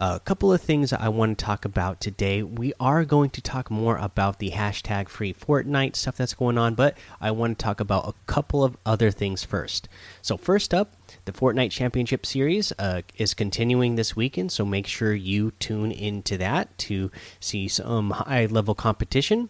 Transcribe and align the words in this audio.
A 0.00 0.18
couple 0.18 0.52
of 0.52 0.60
things 0.60 0.92
I 0.92 1.08
want 1.08 1.38
to 1.38 1.44
talk 1.44 1.64
about 1.64 2.00
today. 2.00 2.42
We 2.42 2.72
are 2.80 3.04
going 3.04 3.30
to 3.30 3.40
talk 3.40 3.70
more 3.70 3.96
about 3.96 4.40
the 4.40 4.50
hashtag 4.50 5.08
free 5.08 5.32
Fortnite 5.32 5.94
stuff 5.94 6.16
that's 6.16 6.34
going 6.34 6.58
on, 6.58 6.74
but 6.74 6.98
I 7.20 7.30
want 7.30 7.56
to 7.56 7.62
talk 7.62 7.78
about 7.78 8.08
a 8.08 8.14
couple 8.26 8.64
of 8.64 8.76
other 8.84 9.12
things 9.12 9.44
first. 9.44 9.88
So, 10.20 10.36
first 10.36 10.74
up, 10.74 10.96
the 11.26 11.32
Fortnite 11.32 11.70
Championship 11.70 12.26
Series 12.26 12.72
uh, 12.76 13.02
is 13.18 13.34
continuing 13.34 13.94
this 13.94 14.16
weekend, 14.16 14.50
so 14.50 14.64
make 14.64 14.88
sure 14.88 15.14
you 15.14 15.52
tune 15.60 15.92
into 15.92 16.36
that 16.38 16.76
to 16.78 17.12
see 17.38 17.68
some 17.68 18.10
high 18.10 18.46
level 18.46 18.74
competition. 18.74 19.48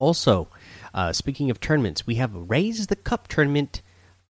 Also, 0.00 0.48
uh, 0.92 1.12
speaking 1.12 1.48
of 1.48 1.60
tournaments, 1.60 2.08
we 2.08 2.16
have 2.16 2.34
Raise 2.34 2.88
the 2.88 2.96
Cup 2.96 3.28
tournament 3.28 3.82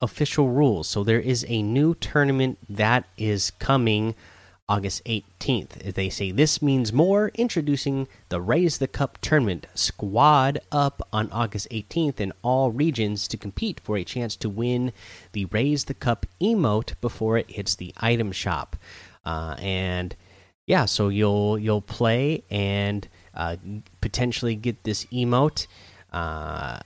official 0.01 0.49
rules. 0.49 0.89
So, 0.89 1.05
there 1.05 1.21
is 1.21 1.45
a 1.47 1.61
new 1.61 1.95
tournament 1.95 2.57
that 2.67 3.05
is 3.17 3.51
coming 3.51 4.13
August 4.69 5.03
18th. 5.05 5.93
They 5.93 6.09
say 6.09 6.31
this 6.31 6.61
means 6.61 6.91
more. 6.91 7.29
Introducing 7.35 8.07
the 8.29 8.41
Raise 8.41 8.79
the 8.79 8.87
Cup 8.87 9.17
tournament 9.21 9.65
squad 9.73 10.59
up 10.71 11.07
on 11.13 11.31
August 11.31 11.69
18th 11.71 12.19
in 12.19 12.33
all 12.41 12.71
regions 12.71 13.27
to 13.29 13.37
compete 13.37 13.79
for 13.79 13.97
a 13.97 14.03
chance 14.03 14.35
to 14.35 14.49
win 14.49 14.91
the 15.31 15.45
Raise 15.45 15.85
the 15.85 15.93
Cup 15.93 16.25
emote 16.41 16.99
before 16.99 17.37
it 17.37 17.51
hits 17.51 17.75
the 17.75 17.93
item 17.97 18.31
shop. 18.33 18.75
Uh, 19.25 19.55
and 19.59 20.15
yeah, 20.65 20.83
so 20.83 21.07
you'll 21.07 21.57
you'll 21.57 21.81
play 21.81 22.43
and 22.49 23.07
uh, 23.33 23.55
potentially 24.01 24.55
get 24.55 24.83
this 24.83 25.05
emote. 25.05 25.67
Uh, 26.11 26.79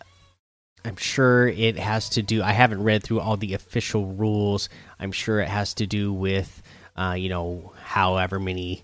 I'm 0.85 0.95
sure 0.95 1.47
it 1.47 1.77
has 1.77 2.09
to 2.09 2.21
do. 2.21 2.43
I 2.43 2.51
haven't 2.51 2.83
read 2.83 3.03
through 3.03 3.19
all 3.19 3.37
the 3.37 3.53
official 3.53 4.05
rules. 4.05 4.69
I'm 4.99 5.11
sure 5.11 5.39
it 5.39 5.47
has 5.47 5.73
to 5.75 5.87
do 5.87 6.13
with 6.13 6.61
uh, 6.95 7.15
you 7.17 7.29
know, 7.29 7.73
however 7.83 8.39
many 8.39 8.83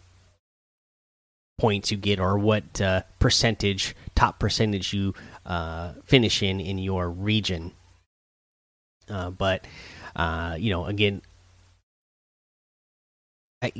points 1.57 1.91
you 1.91 1.97
get 1.97 2.19
or 2.19 2.37
what 2.37 2.79
uh, 2.81 3.01
percentage, 3.19 3.95
top 4.15 4.39
percentage 4.39 4.93
you 4.93 5.13
uh, 5.45 5.93
finish 6.05 6.43
in 6.43 6.59
in 6.59 6.77
your 6.77 7.09
region. 7.09 7.71
Uh, 9.09 9.29
but 9.29 9.65
uh, 10.15 10.55
you 10.59 10.69
know, 10.69 10.85
again, 10.85 11.21
I, 13.61 13.71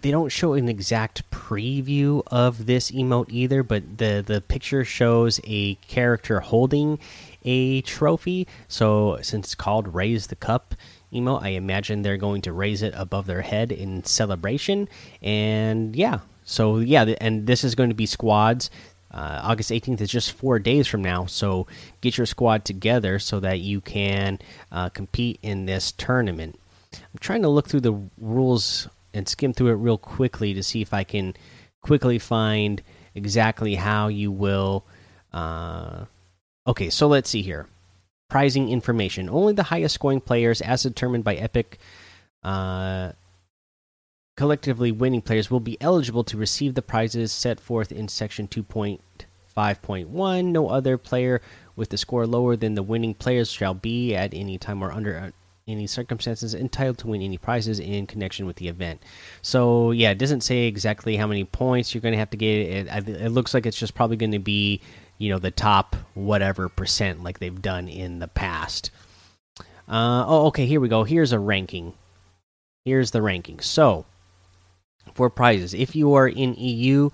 they 0.00 0.12
don't 0.12 0.28
show 0.28 0.52
an 0.52 0.68
exact 0.68 1.28
preview 1.32 2.22
of 2.28 2.66
this 2.66 2.92
emote 2.92 3.30
either. 3.30 3.64
But 3.64 3.98
the 3.98 4.22
the 4.24 4.40
picture 4.40 4.84
shows 4.84 5.40
a 5.44 5.74
character 5.76 6.40
holding 6.40 7.00
a 7.44 7.80
trophy. 7.82 8.46
So 8.68 9.18
since 9.22 9.46
it's 9.46 9.54
called 9.56 9.94
"Raise 9.94 10.28
the 10.28 10.36
Cup," 10.36 10.76
emote. 11.14 11.42
I 11.42 11.50
imagine 11.50 12.02
they're 12.02 12.16
going 12.16 12.42
to 12.42 12.52
raise 12.52 12.82
it 12.82 12.94
above 12.96 13.26
their 13.26 13.42
head 13.42 13.72
in 13.72 14.04
celebration. 14.04 14.88
And 15.22 15.94
yeah, 15.94 16.20
so 16.44 16.78
yeah, 16.78 17.04
and 17.20 17.46
this 17.46 17.64
is 17.64 17.74
going 17.74 17.90
to 17.90 17.94
be 17.94 18.06
squads. 18.06 18.70
Uh, 19.10 19.40
August 19.44 19.70
18th 19.70 20.00
is 20.00 20.10
just 20.10 20.32
four 20.32 20.58
days 20.58 20.88
from 20.88 21.00
now, 21.02 21.24
so 21.26 21.68
get 22.00 22.18
your 22.18 22.26
squad 22.26 22.64
together 22.64 23.20
so 23.20 23.38
that 23.38 23.60
you 23.60 23.80
can 23.80 24.40
uh, 24.72 24.88
compete 24.88 25.38
in 25.40 25.66
this 25.66 25.92
tournament. 25.92 26.58
I'm 26.92 27.20
trying 27.20 27.42
to 27.42 27.48
look 27.48 27.68
through 27.68 27.82
the 27.82 28.10
rules 28.18 28.88
and 29.12 29.28
skim 29.28 29.52
through 29.52 29.68
it 29.68 29.74
real 29.74 29.98
quickly 29.98 30.52
to 30.54 30.64
see 30.64 30.82
if 30.82 30.92
I 30.92 31.04
can 31.04 31.34
quickly 31.80 32.18
find 32.18 32.82
exactly 33.14 33.76
how 33.76 34.08
you 34.08 34.32
will. 34.32 34.84
Uh, 35.32 36.06
okay, 36.66 36.90
so 36.90 37.06
let's 37.06 37.30
see 37.30 37.42
here 37.42 37.68
prizing 38.34 38.68
information. 38.68 39.30
Only 39.30 39.52
the 39.52 39.62
highest 39.62 39.94
scoring 39.94 40.20
players, 40.20 40.60
as 40.60 40.82
determined 40.82 41.22
by 41.22 41.36
Epic, 41.36 41.78
uh, 42.42 43.12
collectively 44.36 44.90
winning 44.90 45.22
players, 45.22 45.52
will 45.52 45.60
be 45.60 45.80
eligible 45.80 46.24
to 46.24 46.36
receive 46.36 46.74
the 46.74 46.82
prizes 46.82 47.30
set 47.30 47.60
forth 47.60 47.92
in 47.92 48.08
Section 48.08 48.48
2.5.1. 48.48 50.44
No 50.46 50.68
other 50.68 50.98
player 50.98 51.40
with 51.76 51.90
the 51.90 51.96
score 51.96 52.26
lower 52.26 52.56
than 52.56 52.74
the 52.74 52.82
winning 52.82 53.14
players 53.14 53.52
shall 53.52 53.72
be, 53.72 54.16
at 54.16 54.34
any 54.34 54.58
time 54.58 54.82
or 54.82 54.90
under 54.90 55.16
uh, 55.16 55.30
any 55.68 55.86
circumstances, 55.86 56.56
entitled 56.56 56.98
to 56.98 57.06
win 57.06 57.22
any 57.22 57.38
prizes 57.38 57.78
in 57.78 58.04
connection 58.04 58.46
with 58.46 58.56
the 58.56 58.66
event. 58.66 59.00
So, 59.42 59.92
yeah, 59.92 60.10
it 60.10 60.18
doesn't 60.18 60.40
say 60.40 60.66
exactly 60.66 61.14
how 61.16 61.28
many 61.28 61.44
points 61.44 61.94
you're 61.94 62.02
going 62.02 62.14
to 62.14 62.18
have 62.18 62.30
to 62.30 62.36
get. 62.36 62.88
It, 62.88 63.08
it 63.08 63.30
looks 63.30 63.54
like 63.54 63.64
it's 63.64 63.78
just 63.78 63.94
probably 63.94 64.16
going 64.16 64.32
to 64.32 64.40
be 64.40 64.80
you 65.18 65.30
know 65.30 65.38
the 65.38 65.50
top 65.50 65.96
whatever 66.14 66.68
percent 66.68 67.22
like 67.22 67.38
they've 67.38 67.62
done 67.62 67.88
in 67.88 68.18
the 68.18 68.28
past. 68.28 68.90
Uh, 69.88 70.24
oh, 70.26 70.46
okay. 70.46 70.66
Here 70.66 70.80
we 70.80 70.88
go. 70.88 71.04
Here's 71.04 71.32
a 71.32 71.38
ranking. 71.38 71.92
Here's 72.84 73.10
the 73.10 73.22
ranking. 73.22 73.60
So 73.60 74.06
for 75.14 75.30
prizes, 75.30 75.74
if 75.74 75.94
you 75.94 76.14
are 76.14 76.28
in 76.28 76.54
EU, 76.54 77.10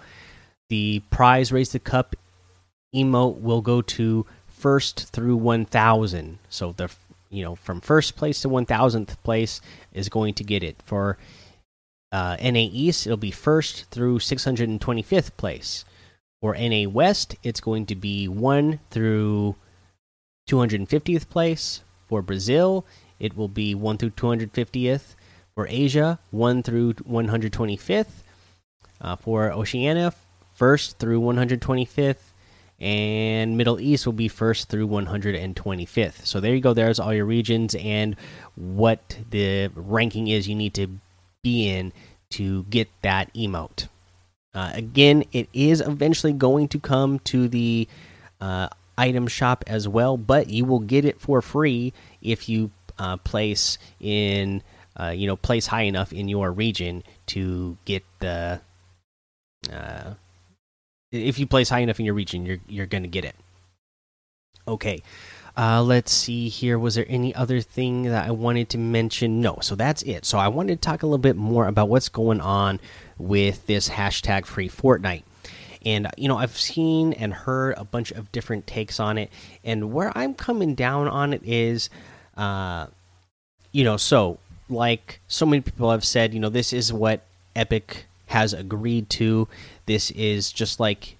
the 0.68 1.02
prize 1.10 1.52
raise 1.52 1.72
the 1.72 1.78
cup 1.78 2.14
emote 2.94 3.40
will 3.40 3.60
go 3.60 3.82
to 3.82 4.26
first 4.46 5.12
through 5.12 5.36
1000. 5.36 6.38
So 6.48 6.72
the 6.72 6.90
you 7.28 7.44
know 7.44 7.54
from 7.54 7.80
first 7.80 8.16
place 8.16 8.40
to 8.42 8.48
1000th 8.48 9.16
place 9.22 9.60
is 9.92 10.08
going 10.08 10.34
to 10.34 10.44
get 10.44 10.62
it. 10.62 10.76
For 10.84 11.18
uh, 12.12 12.36
NA 12.42 12.66
East, 12.72 13.06
it'll 13.06 13.16
be 13.16 13.30
first 13.30 13.84
through 13.90 14.18
625th 14.18 15.36
place. 15.36 15.84
For 16.40 16.56
NA 16.56 16.88
West, 16.88 17.36
it's 17.42 17.60
going 17.60 17.84
to 17.86 17.94
be 17.94 18.26
1 18.26 18.80
through 18.90 19.56
250th 20.48 21.28
place. 21.28 21.82
For 22.08 22.22
Brazil, 22.22 22.86
it 23.18 23.36
will 23.36 23.48
be 23.48 23.74
1 23.74 23.98
through 23.98 24.10
250th. 24.10 25.14
For 25.54 25.66
Asia, 25.68 26.18
1 26.30 26.62
through 26.62 26.94
125th. 26.94 28.06
Uh, 29.02 29.16
for 29.16 29.52
Oceania, 29.52 30.14
1st 30.58 30.94
through 30.96 31.20
125th. 31.20 32.32
And 32.80 33.58
Middle 33.58 33.78
East 33.78 34.06
will 34.06 34.14
be 34.14 34.30
1st 34.30 34.66
through 34.66 34.88
125th. 34.88 36.24
So 36.24 36.40
there 36.40 36.54
you 36.54 36.62
go. 36.62 36.72
There's 36.72 36.98
all 36.98 37.12
your 37.12 37.26
regions 37.26 37.74
and 37.74 38.16
what 38.54 39.18
the 39.28 39.70
ranking 39.74 40.28
is 40.28 40.48
you 40.48 40.54
need 40.54 40.72
to 40.74 40.88
be 41.42 41.68
in 41.68 41.92
to 42.30 42.64
get 42.64 42.88
that 43.02 43.32
emote. 43.34 43.88
Uh, 44.52 44.70
again, 44.74 45.24
it 45.32 45.48
is 45.52 45.80
eventually 45.80 46.32
going 46.32 46.68
to 46.68 46.78
come 46.78 47.18
to 47.20 47.48
the 47.48 47.86
uh, 48.40 48.68
item 48.98 49.26
shop 49.28 49.64
as 49.66 49.86
well, 49.86 50.16
but 50.16 50.48
you 50.48 50.64
will 50.64 50.80
get 50.80 51.04
it 51.04 51.20
for 51.20 51.40
free 51.40 51.92
if 52.20 52.48
you 52.48 52.70
uh, 52.98 53.16
place 53.18 53.78
in, 54.00 54.62
uh, 54.96 55.10
you 55.10 55.26
know, 55.26 55.36
place 55.36 55.66
high 55.66 55.82
enough 55.82 56.12
in 56.12 56.28
your 56.28 56.50
region 56.50 57.02
to 57.26 57.76
get 57.84 58.04
the. 58.18 58.60
Uh, 59.72 60.14
if 61.12 61.38
you 61.38 61.46
place 61.46 61.68
high 61.68 61.80
enough 61.80 61.98
in 61.98 62.06
your 62.06 62.14
region, 62.14 62.44
you're 62.44 62.58
you're 62.68 62.86
going 62.86 63.02
to 63.02 63.08
get 63.08 63.24
it. 63.24 63.36
Okay. 64.66 65.02
Uh, 65.56 65.82
let's 65.82 66.12
see 66.12 66.48
here. 66.48 66.78
Was 66.78 66.94
there 66.94 67.06
any 67.08 67.34
other 67.34 67.60
thing 67.60 68.04
that 68.04 68.26
I 68.26 68.30
wanted 68.30 68.68
to 68.70 68.78
mention? 68.78 69.40
No. 69.40 69.58
So 69.62 69.74
that's 69.74 70.02
it. 70.02 70.24
So 70.24 70.38
I 70.38 70.48
wanted 70.48 70.80
to 70.80 70.86
talk 70.86 71.02
a 71.02 71.06
little 71.06 71.18
bit 71.18 71.36
more 71.36 71.66
about 71.66 71.88
what's 71.88 72.08
going 72.08 72.40
on 72.40 72.80
with 73.18 73.66
this 73.66 73.88
hashtag 73.88 74.46
free 74.46 74.68
Fortnite. 74.68 75.24
And, 75.84 76.08
you 76.16 76.28
know, 76.28 76.36
I've 76.36 76.56
seen 76.56 77.12
and 77.14 77.32
heard 77.32 77.74
a 77.76 77.84
bunch 77.84 78.10
of 78.10 78.30
different 78.32 78.66
takes 78.66 79.00
on 79.00 79.18
it. 79.18 79.30
And 79.64 79.92
where 79.92 80.16
I'm 80.16 80.34
coming 80.34 80.74
down 80.74 81.08
on 81.08 81.32
it 81.32 81.42
is, 81.44 81.90
uh, 82.36 82.86
you 83.72 83.84
know, 83.84 83.96
so 83.96 84.38
like 84.68 85.20
so 85.26 85.46
many 85.46 85.62
people 85.62 85.90
have 85.90 86.04
said, 86.04 86.32
you 86.32 86.40
know, 86.40 86.48
this 86.48 86.72
is 86.72 86.92
what 86.92 87.22
Epic 87.56 88.06
has 88.26 88.52
agreed 88.52 89.10
to. 89.10 89.48
This 89.86 90.10
is 90.12 90.52
just 90.52 90.80
like 90.80 91.16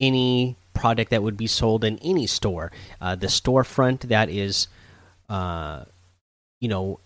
any 0.00 0.56
product 0.76 1.10
that 1.10 1.22
would 1.22 1.36
be 1.36 1.46
sold 1.46 1.82
in 1.82 1.98
any 1.98 2.26
store. 2.26 2.70
Uh, 3.00 3.16
the 3.16 3.26
storefront 3.26 4.00
that 4.02 4.28
is, 4.28 4.68
uh, 5.28 5.84
you 6.60 6.68
know, 6.68 7.00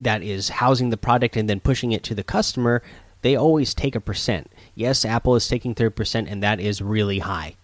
that 0.00 0.22
is 0.22 0.48
housing 0.48 0.90
the 0.90 0.96
product 0.96 1.36
and 1.36 1.48
then 1.48 1.60
pushing 1.60 1.92
it 1.92 2.02
to 2.02 2.14
the 2.14 2.24
customer, 2.24 2.82
they 3.22 3.36
always 3.36 3.72
take 3.72 3.94
a 3.94 4.00
percent. 4.00 4.50
Yes, 4.74 5.04
Apple 5.04 5.36
is 5.36 5.46
taking 5.46 5.74
30%, 5.74 6.30
and 6.30 6.42
that 6.42 6.58
is 6.58 6.82
really 6.82 7.20
high. 7.20 7.54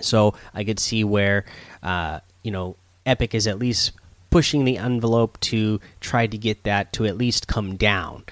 So 0.00 0.34
I 0.54 0.62
could 0.64 0.78
see 0.78 1.02
where, 1.02 1.44
uh, 1.82 2.20
you 2.42 2.52
know, 2.52 2.76
Epic 3.04 3.34
is 3.34 3.46
at 3.46 3.58
least 3.58 3.92
pushing 4.30 4.64
the 4.64 4.78
envelope 4.78 5.38
to 5.40 5.80
try 6.00 6.26
to 6.26 6.38
get 6.38 6.62
that 6.64 6.92
to 6.94 7.04
at 7.04 7.16
least 7.16 7.48
come 7.48 7.76
down. 7.76 8.24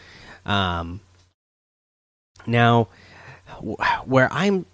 Um, 0.47 1.01
now, 2.47 2.89
where 4.05 4.29
I'm, 4.33 4.67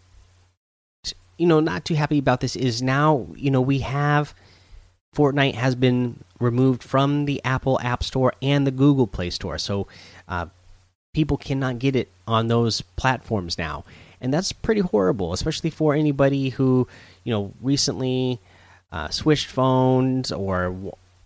you 1.39 1.47
know, 1.47 1.61
not 1.61 1.85
too 1.85 1.95
happy 1.95 2.19
about 2.19 2.41
this 2.41 2.57
is 2.57 2.83
now, 2.83 3.27
you 3.37 3.51
know, 3.51 3.61
we 3.61 3.79
have 3.81 4.35
Fortnite 5.15 5.55
has 5.55 5.75
been 5.75 6.23
removed 6.39 6.83
from 6.83 7.25
the 7.25 7.41
Apple 7.45 7.81
App 7.81 8.05
Store 8.05 8.35
and 8.43 8.67
the 8.67 8.71
Google 8.71 9.07
Play 9.07 9.31
Store. 9.31 9.59
So 9.59 9.87
uh, 10.29 10.47
people 11.15 11.37
cannot 11.37 11.79
get 11.79 11.97
it 11.97 12.09
on 12.27 12.49
those 12.49 12.83
platforms 12.97 13.57
now. 13.59 13.85
and 14.21 14.33
that's 14.33 14.53
pretty 14.53 14.81
horrible, 14.81 15.33
especially 15.33 15.71
for 15.71 15.95
anybody 15.95 16.51
who 16.51 16.87
you 17.25 17.33
know 17.33 17.53
recently 17.63 18.41
uh, 18.93 19.09
switched 19.09 19.47
phones 19.47 20.33
or 20.33 20.75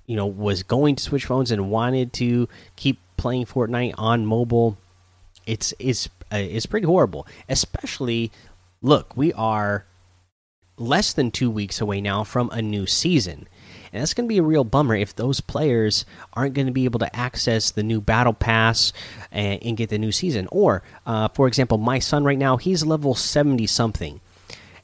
you 0.06 0.16
know 0.16 0.26
was 0.26 0.62
going 0.62 0.96
to 0.96 1.02
switch 1.02 1.24
phones 1.26 1.50
and 1.50 1.70
wanted 1.70 2.12
to 2.12 2.48
keep 2.76 2.98
playing 3.16 3.46
Fortnite 3.46 3.94
on 3.98 4.26
mobile. 4.26 4.76
It's 5.46 5.74
it's 5.78 6.08
uh, 6.32 6.36
it's 6.36 6.66
pretty 6.66 6.86
horrible, 6.86 7.26
especially. 7.48 8.30
Look, 8.84 9.16
we 9.16 9.32
are 9.34 9.86
less 10.82 11.12
than 11.12 11.30
two 11.30 11.50
weeks 11.50 11.80
away 11.80 12.00
now 12.00 12.24
from 12.24 12.50
a 12.50 12.60
new 12.60 12.86
season. 12.86 13.48
And 13.92 14.00
that's 14.00 14.14
going 14.14 14.26
to 14.26 14.32
be 14.32 14.38
a 14.38 14.42
real 14.42 14.64
bummer 14.64 14.94
if 14.94 15.14
those 15.14 15.40
players 15.40 16.06
aren't 16.32 16.54
going 16.54 16.66
to 16.66 16.72
be 16.72 16.86
able 16.86 16.98
to 17.00 17.14
access 17.16 17.70
the 17.70 17.82
new 17.82 18.00
battle 18.00 18.32
pass 18.32 18.92
and, 19.30 19.62
and 19.62 19.76
get 19.76 19.90
the 19.90 19.98
new 19.98 20.12
season. 20.12 20.48
Or, 20.50 20.82
uh, 21.06 21.28
for 21.28 21.46
example, 21.46 21.76
my 21.78 21.98
son 21.98 22.24
right 22.24 22.38
now, 22.38 22.56
he's 22.56 22.84
level 22.86 23.14
70 23.14 23.66
something. 23.66 24.20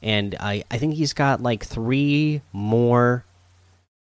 And 0.01 0.35
I, 0.39 0.63
I 0.69 0.77
think 0.77 0.93
he's 0.93 1.13
got 1.13 1.41
like 1.41 1.65
three 1.65 2.41
more 2.53 3.25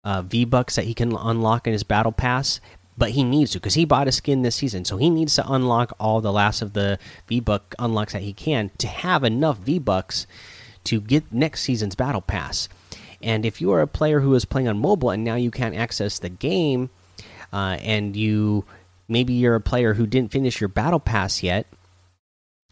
uh, 0.03 0.21
V 0.21 0.45
Bucks 0.45 0.75
that 0.75 0.85
he 0.85 0.93
can 0.93 1.13
unlock 1.15 1.67
in 1.67 1.73
his 1.73 1.83
battle 1.83 2.13
pass. 2.13 2.61
But 2.97 3.09
he 3.09 3.25
needs 3.25 3.51
to 3.51 3.59
because 3.59 3.73
he 3.73 3.83
bought 3.83 4.07
a 4.07 4.11
skin 4.13 4.43
this 4.43 4.55
season. 4.55 4.85
So 4.85 4.95
he 4.95 5.09
needs 5.09 5.35
to 5.35 5.51
unlock 5.51 5.93
all 5.99 6.21
the 6.21 6.31
last 6.31 6.61
of 6.61 6.71
the 6.71 6.97
V 7.27 7.41
Buck 7.41 7.75
unlocks 7.77 8.13
that 8.13 8.21
he 8.21 8.31
can 8.31 8.71
to 8.77 8.87
have 8.87 9.25
enough 9.25 9.57
V 9.57 9.79
Bucks 9.79 10.25
to 10.85 11.01
get 11.01 11.31
next 11.31 11.61
season's 11.61 11.95
battle 11.95 12.21
pass. 12.21 12.69
And 13.21 13.45
if 13.45 13.61
you 13.61 13.71
are 13.71 13.81
a 13.81 13.87
player 13.87 14.19
who 14.19 14.33
is 14.35 14.45
playing 14.45 14.67
on 14.67 14.77
mobile 14.77 15.09
and 15.09 15.23
now 15.23 15.35
you 15.35 15.51
can't 15.51 15.75
access 15.75 16.19
the 16.19 16.29
game, 16.29 16.89
uh, 17.51 17.77
and 17.81 18.15
you 18.15 18.65
maybe 19.07 19.33
you're 19.33 19.55
a 19.55 19.61
player 19.61 19.93
who 19.93 20.05
didn't 20.07 20.31
finish 20.31 20.59
your 20.59 20.67
battle 20.67 20.99
pass 20.99 21.41
yet, 21.41 21.67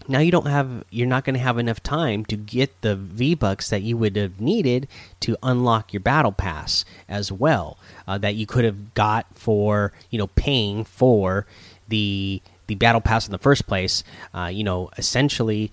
now 0.07 0.19
you 0.19 0.31
don't 0.31 0.47
have 0.47 0.83
you're 0.89 1.07
not 1.07 1.23
going 1.23 1.35
to 1.35 1.39
have 1.39 1.57
enough 1.57 1.81
time 1.81 2.25
to 2.25 2.35
get 2.35 2.81
the 2.81 2.95
V 2.95 3.35
bucks 3.35 3.69
that 3.69 3.81
you 3.81 3.97
would 3.97 4.15
have 4.15 4.41
needed 4.41 4.87
to 5.21 5.37
unlock 5.41 5.93
your 5.93 6.01
battle 6.01 6.31
pass 6.31 6.83
as 7.07 7.31
well 7.31 7.77
uh, 8.07 8.17
that 8.17 8.35
you 8.35 8.45
could 8.45 8.65
have 8.65 8.93
got 8.93 9.25
for 9.33 9.93
you 10.09 10.17
know 10.17 10.27
paying 10.27 10.83
for 10.83 11.45
the 11.87 12.41
the 12.67 12.75
battle 12.75 13.01
pass 13.01 13.25
in 13.25 13.31
the 13.31 13.37
first 13.37 13.67
place. 13.67 14.03
Uh, 14.33 14.49
you 14.51 14.63
know, 14.63 14.89
essentially 14.97 15.71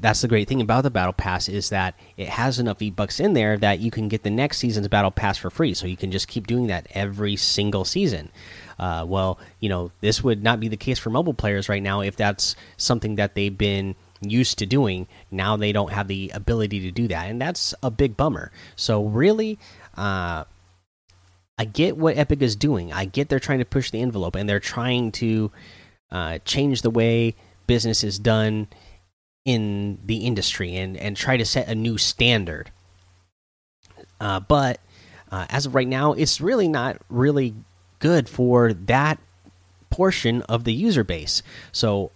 that's 0.00 0.20
the 0.20 0.28
great 0.28 0.48
thing 0.48 0.60
about 0.60 0.82
the 0.82 0.90
battle 0.90 1.12
pass 1.12 1.48
is 1.48 1.70
that 1.70 1.94
it 2.16 2.28
has 2.28 2.58
enough 2.58 2.78
V 2.78 2.90
bucks 2.90 3.20
in 3.20 3.34
there 3.34 3.56
that 3.58 3.78
you 3.78 3.90
can 3.90 4.08
get 4.08 4.22
the 4.22 4.30
next 4.30 4.58
season's 4.58 4.88
battle 4.88 5.10
pass 5.10 5.38
for 5.38 5.50
free. 5.50 5.74
So 5.74 5.86
you 5.86 5.96
can 5.96 6.10
just 6.10 6.28
keep 6.28 6.46
doing 6.46 6.66
that 6.66 6.86
every 6.90 7.36
single 7.36 7.84
season. 7.84 8.30
Uh, 8.78 9.04
well, 9.06 9.38
you 9.60 9.68
know, 9.68 9.92
this 10.00 10.22
would 10.22 10.42
not 10.42 10.60
be 10.60 10.68
the 10.68 10.76
case 10.76 10.98
for 10.98 11.10
mobile 11.10 11.34
players 11.34 11.68
right 11.68 11.82
now 11.82 12.00
if 12.00 12.16
that's 12.16 12.56
something 12.76 13.14
that 13.16 13.34
they've 13.34 13.56
been 13.56 13.94
used 14.20 14.58
to 14.58 14.66
doing. 14.66 15.06
Now 15.30 15.56
they 15.56 15.72
don't 15.72 15.92
have 15.92 16.08
the 16.08 16.30
ability 16.34 16.80
to 16.80 16.90
do 16.90 17.08
that, 17.08 17.28
and 17.28 17.40
that's 17.40 17.74
a 17.82 17.90
big 17.90 18.16
bummer. 18.16 18.50
So 18.74 19.04
really, 19.04 19.58
uh, 19.96 20.44
I 21.58 21.64
get 21.64 21.96
what 21.96 22.18
Epic 22.18 22.42
is 22.42 22.54
doing. 22.54 22.92
I 22.92 23.06
get 23.06 23.28
they're 23.28 23.40
trying 23.40 23.60
to 23.60 23.64
push 23.64 23.90
the 23.90 24.02
envelope 24.02 24.34
and 24.34 24.48
they're 24.48 24.60
trying 24.60 25.10
to 25.12 25.50
uh, 26.10 26.38
change 26.44 26.82
the 26.82 26.90
way 26.90 27.34
business 27.66 28.04
is 28.04 28.18
done 28.18 28.68
in 29.46 29.98
the 30.04 30.26
industry 30.26 30.76
and 30.76 30.96
and 30.98 31.16
try 31.16 31.38
to 31.38 31.46
set 31.46 31.68
a 31.68 31.74
new 31.74 31.96
standard. 31.96 32.70
Uh, 34.20 34.40
but 34.40 34.80
uh, 35.30 35.46
as 35.48 35.64
of 35.64 35.74
right 35.74 35.88
now, 35.88 36.12
it's 36.12 36.40
really 36.40 36.68
not 36.68 37.00
really 37.08 37.54
good 37.98 38.28
for 38.28 38.74
that 38.74 39.18
portion 39.88 40.42
of 40.42 40.64
the 40.64 40.74
user 40.74 41.04
base. 41.04 41.42
So, 41.72 42.10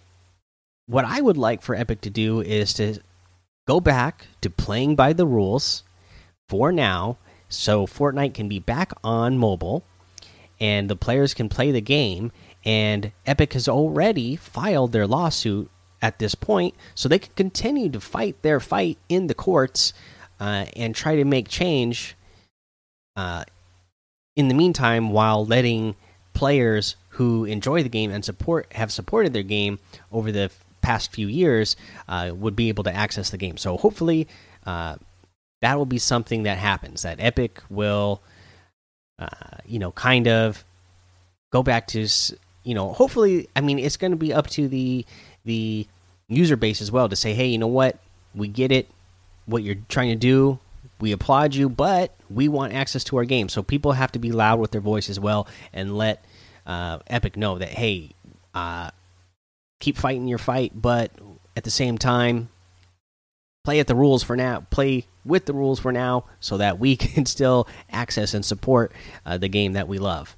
what 0.85 1.05
I 1.05 1.21
would 1.21 1.37
like 1.37 1.61
for 1.61 1.73
Epic 1.73 2.01
to 2.01 2.09
do 2.09 2.41
is 2.41 2.73
to 2.73 2.99
go 3.67 3.79
back 3.79 4.27
to 4.41 4.49
playing 4.49 4.95
by 4.95 5.13
the 5.13 5.25
rules 5.25 5.83
for 6.49 6.71
now, 6.71 7.17
so 7.47 7.87
Fortnite 7.87 8.33
can 8.33 8.49
be 8.49 8.59
back 8.59 8.91
on 9.03 9.37
mobile 9.37 9.83
and 10.59 10.89
the 10.89 10.95
players 10.95 11.33
can 11.33 11.49
play 11.49 11.71
the 11.71 11.81
game. 11.81 12.31
And 12.63 13.11
Epic 13.25 13.53
has 13.53 13.67
already 13.67 14.35
filed 14.35 14.91
their 14.91 15.07
lawsuit 15.07 15.71
at 16.01 16.19
this 16.19 16.35
point, 16.35 16.73
so 16.95 17.07
they 17.07 17.19
can 17.19 17.33
continue 17.35 17.89
to 17.89 17.99
fight 17.99 18.41
their 18.41 18.59
fight 18.59 18.97
in 19.09 19.27
the 19.27 19.33
courts 19.33 19.93
uh, 20.39 20.65
and 20.75 20.95
try 20.95 21.15
to 21.15 21.25
make 21.25 21.47
change. 21.47 22.15
Uh, 23.15 23.43
in 24.35 24.47
the 24.47 24.53
meantime, 24.53 25.11
while 25.11 25.45
letting 25.45 25.95
players 26.33 26.95
who 27.09 27.45
enjoy 27.45 27.83
the 27.83 27.89
game 27.89 28.09
and 28.11 28.23
support 28.23 28.71
have 28.73 28.91
supported 28.91 29.33
their 29.33 29.43
game 29.43 29.79
over 30.11 30.31
the 30.31 30.49
past 30.81 31.11
few 31.11 31.27
years 31.27 31.75
uh, 32.07 32.31
would 32.33 32.55
be 32.55 32.69
able 32.69 32.83
to 32.83 32.93
access 32.93 33.29
the 33.29 33.37
game. 33.37 33.57
So 33.57 33.77
hopefully, 33.77 34.27
uh, 34.65 34.95
that 35.61 35.77
will 35.77 35.85
be 35.85 35.99
something 35.99 36.43
that 36.43 36.57
happens. 36.57 37.03
That 37.03 37.19
Epic 37.19 37.61
will, 37.69 38.21
uh, 39.19 39.27
you 39.65 39.77
know, 39.77 39.91
kind 39.91 40.27
of 40.27 40.63
go 41.51 41.61
back 41.61 41.87
to, 41.87 42.07
you 42.63 42.73
know, 42.73 42.93
hopefully. 42.93 43.47
I 43.55 43.61
mean, 43.61 43.77
it's 43.77 43.97
going 43.97 44.11
to 44.11 44.17
be 44.17 44.33
up 44.33 44.47
to 44.51 44.67
the 44.67 45.05
the 45.45 45.87
user 46.27 46.55
base 46.55 46.81
as 46.81 46.91
well 46.91 47.09
to 47.09 47.15
say, 47.15 47.33
hey, 47.33 47.47
you 47.47 47.57
know 47.57 47.67
what? 47.67 47.99
We 48.33 48.47
get 48.47 48.71
it. 48.71 48.87
What 49.45 49.63
you're 49.63 49.75
trying 49.89 50.09
to 50.09 50.15
do, 50.15 50.59
we 50.99 51.11
applaud 51.11 51.55
you, 51.55 51.67
but 51.67 52.15
we 52.29 52.47
want 52.47 52.73
access 52.73 53.03
to 53.05 53.17
our 53.17 53.25
game. 53.25 53.49
So 53.49 53.63
people 53.63 53.93
have 53.93 54.11
to 54.13 54.19
be 54.19 54.31
loud 54.31 54.59
with 54.59 54.71
their 54.71 54.81
voice 54.81 55.09
as 55.09 55.19
well 55.19 55.47
and 55.73 55.97
let 55.97 56.23
uh, 56.65 56.99
Epic 57.07 57.35
know 57.35 57.57
that, 57.57 57.69
hey, 57.69 58.11
uh, 58.53 58.91
keep 59.79 59.97
fighting 59.97 60.27
your 60.27 60.37
fight, 60.37 60.71
but 60.75 61.11
at 61.57 61.63
the 61.63 61.71
same 61.71 61.97
time, 61.97 62.49
play 63.63 63.79
at 63.79 63.87
the 63.87 63.95
rules 63.95 64.23
for 64.23 64.35
now. 64.35 64.65
Play 64.69 65.05
with 65.25 65.45
the 65.45 65.53
rules 65.53 65.79
for 65.79 65.91
now, 65.91 66.25
so 66.39 66.57
that 66.57 66.79
we 66.79 66.95
can 66.97 67.25
still 67.25 67.67
access 67.91 68.33
and 68.33 68.45
support 68.45 68.91
uh, 69.25 69.37
the 69.37 69.49
game 69.49 69.73
that 69.73 69.87
we 69.87 69.97
love. 69.97 70.35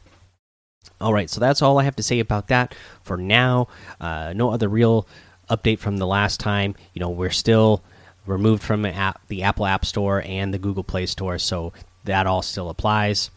All 1.04 1.14
right, 1.14 1.30
so 1.30 1.42
that's 1.42 1.62
all 1.62 1.78
I 1.80 1.84
have 1.84 1.98
to 1.98 2.04
say 2.04 2.22
about 2.22 2.48
that 2.48 2.74
for 3.02 3.18
now. 3.18 3.68
Uh, 4.00 4.32
no 4.34 4.52
other 4.52 4.70
real 4.70 5.06
update 5.50 5.80
from 5.80 5.98
the 5.98 6.08
last 6.08 6.40
time. 6.40 6.76
You 6.94 7.02
know, 7.02 7.10
we're 7.10 7.30
still 7.30 7.84
removed 8.26 8.64
from 8.64 8.84
the, 8.84 8.96
app, 8.96 9.20
the 9.28 9.44
Apple 9.44 9.66
App 9.66 9.84
Store 9.84 10.24
and 10.26 10.54
the 10.54 10.58
Google 10.58 10.86
Play 10.86 11.06
Store, 11.08 11.38
so 11.38 11.74
that 12.06 12.26
all 12.26 12.42
still 12.42 12.70
applies. 12.70 13.32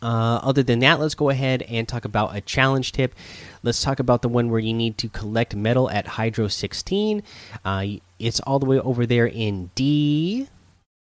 Uh, 0.00 0.40
other 0.42 0.62
than 0.62 0.78
that, 0.78 0.98
let's 0.98 1.14
go 1.14 1.28
ahead 1.28 1.60
and 1.68 1.86
talk 1.86 2.06
about 2.06 2.34
a 2.34 2.40
challenge 2.40 2.92
tip. 2.92 3.14
Let's 3.62 3.82
talk 3.82 3.98
about 3.98 4.22
the 4.22 4.30
one 4.30 4.48
where 4.48 4.60
you 4.60 4.72
need 4.72 4.96
to 4.96 5.10
collect 5.10 5.54
metal 5.54 5.90
at 5.90 6.06
Hydro 6.06 6.48
16. 6.48 7.22
Uh, 7.66 7.84
it's 8.18 8.40
all 8.40 8.58
the 8.58 8.64
way 8.64 8.80
over 8.80 9.04
there 9.04 9.26
in 9.26 9.72
D, 9.74 10.48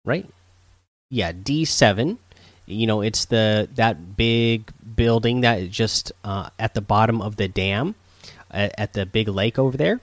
right? 0.05 0.29
Yeah, 1.09 1.33
D7. 1.33 2.19
You 2.65 2.87
know, 2.87 3.01
it's 3.01 3.25
the 3.25 3.69
that 3.75 4.17
big 4.17 4.71
building 4.95 5.41
that 5.41 5.59
is 5.59 5.69
just 5.69 6.11
uh, 6.23 6.49
at 6.57 6.73
the 6.73 6.81
bottom 6.81 7.21
of 7.21 7.35
the 7.35 7.47
dam 7.47 7.95
at, 8.51 8.73
at 8.77 8.93
the 8.93 9.05
big 9.05 9.27
lake 9.27 9.59
over 9.59 9.77
there. 9.77 9.99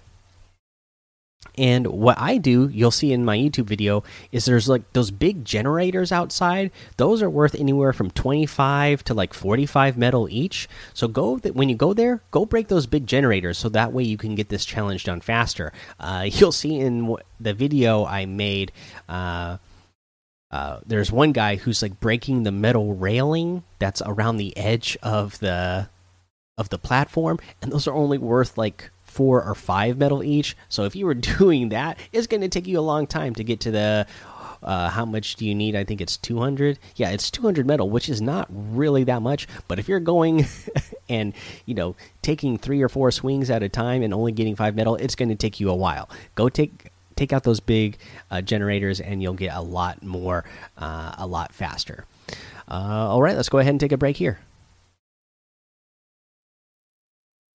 And 1.59 1.87
what 1.88 2.19
I 2.19 2.38
do, 2.38 2.69
you'll 2.73 2.90
see 2.90 3.12
in 3.12 3.25
my 3.25 3.37
YouTube 3.37 3.66
video, 3.66 4.04
is 4.31 4.47
there's 4.47 4.69
like 4.69 4.90
those 4.92 5.11
big 5.11 5.45
generators 5.45 6.11
outside. 6.11 6.71
Those 6.97 7.23
are 7.23 7.28
worth 7.28 7.54
anywhere 7.54 7.92
from 7.92 8.11
25 8.11 9.04
to 9.04 9.14
like 9.14 9.35
45 9.35 9.99
metal 9.99 10.28
each. 10.31 10.69
So 10.95 11.09
go 11.09 11.38
that 11.38 11.54
when 11.54 11.69
you 11.69 11.75
go 11.75 11.92
there, 11.92 12.23
go 12.31 12.47
break 12.47 12.69
those 12.69 12.87
big 12.87 13.07
generators 13.07 13.59
so 13.59 13.69
that 13.71 13.92
way 13.92 14.02
you 14.02 14.16
can 14.16 14.35
get 14.35 14.49
this 14.49 14.64
challenge 14.64 15.04
done 15.04 15.21
faster. 15.21 15.73
Uh, 16.00 16.26
you'll 16.31 16.52
see 16.52 16.76
in 16.76 17.16
the 17.38 17.52
video 17.52 18.07
I 18.07 18.25
made. 18.25 18.73
Uh, 19.09 19.59
uh, 20.52 20.80
there's 20.85 21.11
one 21.11 21.32
guy 21.32 21.56
who's 21.56 21.82
like 21.82 21.99
breaking 21.99 22.42
the 22.42 22.52
metal 22.52 22.94
railing 22.94 23.64
that's 23.78 24.02
around 24.04 24.37
the 24.37 24.56
edge 24.56 24.99
of 25.02 25.38
the 25.40 25.88
of 26.59 26.68
the 26.68 26.78
platform, 26.78 27.38
and 27.62 27.73
those 27.73 27.88
are 27.88 27.94
only 27.94 28.18
worth 28.18 28.59
like 28.59 28.90
four 29.02 29.42
or 29.42 29.54
five 29.54 29.97
metal 29.97 30.23
each. 30.23 30.54
So 30.68 30.85
if 30.85 30.94
you 30.94 31.06
were 31.06 31.14
doing 31.38 31.71
that, 31.71 31.99
it's 32.12 32.26
going 32.26 32.42
to 32.42 32.49
take 32.49 32.66
you 32.66 32.78
a 32.78 32.80
long 32.80 33.06
time 33.06 33.35
to 33.37 33.44
get 33.44 33.61
to 33.61 33.71
the. 33.71 34.06
Uh, 34.62 34.88
how 34.88 35.04
much 35.04 35.35
do 35.35 35.44
you 35.44 35.56
need? 35.56 35.75
I 35.75 35.82
think 35.82 36.00
it's 36.00 36.16
200. 36.18 36.78
Yeah, 36.94 37.11
it's 37.11 37.32
200 37.32 37.66
metal, 37.66 37.90
which 37.90 38.09
is 38.09 38.23
not 38.23 38.47
really 38.49 39.02
that 39.02 39.21
much. 39.21 39.49
But 39.66 39.80
if 39.80 39.88
you're 39.88 39.99
going 39.99 40.47
and 41.09 41.35
you 41.66 41.75
know 41.75 41.97
taking 42.21 42.59
three 42.59 42.80
or 42.80 42.88
four 42.88 43.11
swings 43.11 43.50
at 43.50 43.64
a 43.64 43.68
time 43.68 44.04
and 44.04 44.14
only 44.14 44.30
getting 44.30 44.54
five 44.54 44.76
metal, 44.76 44.94
it's 44.97 45.16
going 45.16 45.30
to 45.30 45.35
take 45.35 45.59
you 45.59 45.68
a 45.68 45.75
while. 45.75 46.09
Go 46.37 46.49
take 46.49 46.91
take 47.22 47.32
out 47.32 47.44
those 47.44 47.60
big 47.60 47.98
uh, 48.30 48.40
generators, 48.40 49.00
and 49.00 49.22
you'll 49.22 49.34
get 49.34 49.54
a 49.54 49.60
lot 49.60 50.02
more, 50.02 50.44
uh, 50.76 51.14
a 51.18 51.26
lot 51.26 51.54
faster. 51.54 52.04
Uh, 52.68 53.08
all 53.08 53.22
right, 53.22 53.36
let's 53.36 53.48
go 53.48 53.58
ahead 53.58 53.70
and 53.70 53.80
take 53.80 53.92
a 53.92 53.96
break 53.96 54.16
here. 54.16 54.40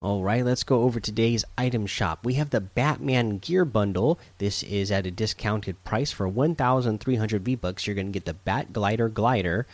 All 0.01 0.24
right, 0.24 0.45
let's 0.45 0.63
go 0.63 0.83
over 0.83 1.00
today's 1.00 1.43
item 1.57 1.86
shop. 1.86 2.24
We 2.24 2.36
have 2.36 2.51
the 2.51 2.62
Batman 2.62 3.39
Gear 3.39 3.65
Bundle. 3.65 4.19
This 4.38 4.63
is 4.63 4.91
at 4.91 5.07
a 5.07 5.12
discounted 5.12 5.83
price 5.83 6.12
for 6.12 6.27
1,300 6.27 7.43
V 7.43 7.55
bucks. 7.55 7.86
You're 7.86 7.95
going 7.95 8.07
to 8.07 8.13
get 8.13 8.25
the 8.25 8.36
Bat 8.36 8.71
Glider 8.71 9.09
Glider, 9.09 9.65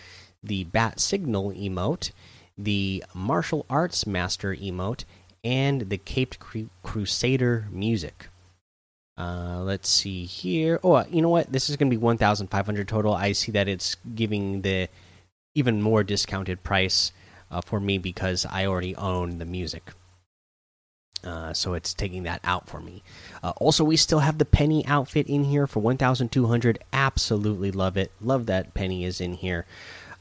the 0.42 0.64
Bat 0.64 1.00
Signal 1.02 1.52
emote, 1.52 2.12
the 2.58 3.04
Martial 3.14 3.66
Arts 3.70 4.08
Master 4.08 4.56
emote, 4.56 5.04
and 5.44 5.90
the 5.90 5.98
Caped 5.98 6.38
Crusader 6.84 7.68
music. 7.70 8.30
Uh, 9.18 9.62
let's 9.64 9.90
see 9.90 10.26
here. 10.26 10.80
Oh, 10.84 11.06
you 11.10 11.22
know 11.22 11.30
what? 11.30 11.52
This 11.52 11.70
is 11.70 11.78
going 11.78 11.90
to 11.90 11.96
be 11.96 12.02
1,500 12.02 12.88
total. 12.88 13.14
I 13.14 13.32
see 13.34 13.52
that 13.52 13.68
it's 13.68 13.96
giving 14.16 14.62
the 14.62 14.90
even 15.56 15.82
more 15.82 16.04
discounted 16.04 16.64
price 16.64 17.12
uh, 17.52 17.62
for 17.62 17.80
me 17.80 17.98
because 17.98 18.46
I 18.50 18.66
already 18.66 18.96
own 18.96 19.38
the 19.38 19.46
music. 19.46 19.92
Uh, 21.24 21.54
so 21.54 21.74
it's 21.74 21.94
taking 21.94 22.24
that 22.24 22.42
out 22.44 22.68
for 22.68 22.82
me. 22.82 23.02
Uh, 23.42 23.54
also, 23.58 23.84
we 23.84 23.96
still 23.96 24.20
have 24.20 24.40
the 24.40 24.46
Penny 24.46 24.86
outfit 24.86 25.28
in 25.28 25.46
here 25.46 25.68
for 25.68 25.80
1,200. 25.80 26.80
Absolutely 26.92 27.72
love 27.72 27.96
it. 27.96 28.12
Love 28.20 28.48
that 28.48 28.74
Penny 28.74 29.06
is 29.06 29.22
in 29.22 29.34
here. 29.34 29.66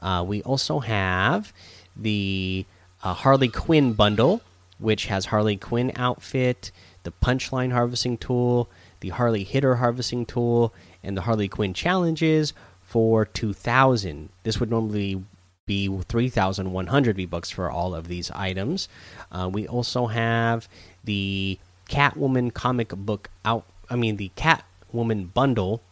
Uh, 0.00 0.24
we 0.26 0.42
also 0.42 0.80
have 0.80 1.52
the 1.96 2.66
uh, 3.02 3.14
Harley 3.14 3.48
Quinn 3.48 3.94
bundle, 3.94 4.42
which 4.78 5.06
has 5.06 5.26
Harley 5.26 5.56
Quinn 5.56 5.90
outfit, 5.96 6.70
the 7.02 7.12
Punchline 7.12 7.72
harvesting 7.72 8.16
tool, 8.16 8.68
the 9.02 9.10
Harley 9.10 9.42
Hitter 9.42 9.76
harvesting 9.76 10.24
tool, 10.24 10.72
and 11.02 11.16
the 11.16 11.22
Harley 11.22 11.48
Quinn 11.48 11.74
challenges 11.74 12.54
for 12.80 13.26
2,000. 13.26 14.28
This 14.44 14.60
would 14.60 14.70
normally 14.70 15.24
be 15.66 15.88
3,100 15.88 17.16
V 17.16 17.26
bucks 17.26 17.50
for 17.50 17.68
all 17.70 17.94
of 17.94 18.06
these 18.06 18.30
items. 18.30 18.88
Uh, 19.30 19.50
we 19.52 19.66
also 19.66 20.06
have 20.06 20.68
the 21.02 21.58
Catwoman 21.88 22.54
comic 22.54 22.90
book 22.90 23.28
out. 23.44 23.66
I 23.90 23.96
mean, 23.96 24.18
the 24.18 24.30
Catwoman 24.36 25.34
bundle, 25.34 25.82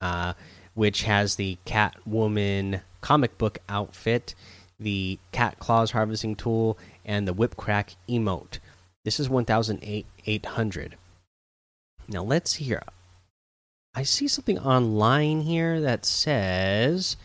uh, 0.00 0.34
which 0.74 1.02
has 1.02 1.34
the 1.34 1.58
Catwoman 1.66 2.80
comic 3.00 3.36
book 3.38 3.58
outfit, 3.68 4.36
the 4.78 5.18
Cat 5.32 5.58
Claws 5.58 5.90
harvesting 5.90 6.36
tool, 6.36 6.78
and 7.04 7.26
the 7.26 7.32
Whip 7.32 7.56
Crack 7.56 7.96
emote. 8.08 8.60
This 9.04 9.18
is 9.18 9.28
1,800. 9.28 10.96
Now 12.08 12.22
let's 12.22 12.54
here. 12.54 12.82
I 13.94 14.02
see 14.02 14.28
something 14.28 14.58
online 14.58 15.40
here 15.40 15.80
that 15.80 16.04
says 16.04 17.16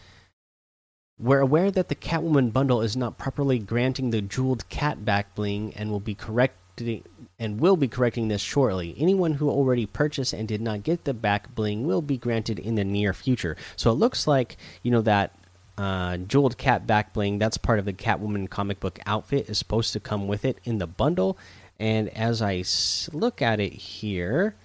we're 1.19 1.41
aware 1.41 1.69
that 1.69 1.89
the 1.89 1.95
Catwoman 1.95 2.51
bundle 2.51 2.81
is 2.81 2.97
not 2.97 3.17
properly 3.17 3.59
granting 3.59 4.09
the 4.09 4.21
jeweled 4.21 4.67
cat 4.69 5.05
back 5.05 5.35
bling 5.35 5.73
and 5.75 5.91
will 5.91 5.99
be 5.99 6.15
correcting 6.15 7.03
and 7.37 7.59
will 7.59 7.77
be 7.77 7.87
correcting 7.87 8.27
this 8.27 8.41
shortly. 8.41 8.95
Anyone 8.97 9.33
who 9.33 9.49
already 9.49 9.85
purchased 9.85 10.33
and 10.33 10.47
did 10.47 10.61
not 10.61 10.83
get 10.83 11.03
the 11.03 11.13
back 11.13 11.53
bling 11.53 11.85
will 11.85 12.01
be 12.01 12.17
granted 12.17 12.57
in 12.57 12.75
the 12.75 12.83
near 12.83 13.13
future. 13.13 13.55
So 13.75 13.91
it 13.91 13.95
looks 13.95 14.25
like, 14.25 14.57
you 14.81 14.89
know, 14.89 15.01
that 15.01 15.35
uh, 15.77 16.17
jeweled 16.17 16.57
cat 16.57 16.87
back 16.87 17.13
bling, 17.13 17.37
that's 17.37 17.57
part 17.57 17.79
of 17.79 17.85
the 17.85 17.93
Catwoman 17.93 18.49
comic 18.49 18.79
book 18.79 18.99
outfit, 19.05 19.49
is 19.49 19.57
supposed 19.57 19.93
to 19.93 19.99
come 19.99 20.27
with 20.27 20.45
it 20.45 20.57
in 20.63 20.79
the 20.79 20.87
bundle. 20.87 21.37
And 21.79 22.09
as 22.09 22.41
I 22.41 22.63
look 23.11 23.41
at 23.41 23.59
it 23.59 23.73
here, 23.73 24.55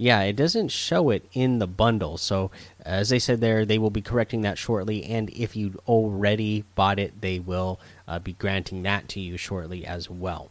yeah, 0.00 0.22
it 0.22 0.34
doesn't 0.34 0.68
show 0.68 1.10
it 1.10 1.26
in 1.34 1.58
the 1.58 1.66
bundle. 1.66 2.16
So, 2.16 2.50
as 2.86 3.10
they 3.10 3.18
said 3.18 3.42
there, 3.42 3.66
they 3.66 3.76
will 3.76 3.90
be 3.90 4.00
correcting 4.00 4.40
that 4.40 4.56
shortly. 4.56 5.04
And 5.04 5.28
if 5.28 5.54
you 5.54 5.78
already 5.86 6.64
bought 6.74 6.98
it, 6.98 7.20
they 7.20 7.38
will 7.38 7.78
uh, 8.08 8.18
be 8.18 8.32
granting 8.32 8.82
that 8.84 9.08
to 9.10 9.20
you 9.20 9.36
shortly 9.36 9.84
as 9.84 10.08
well. 10.08 10.50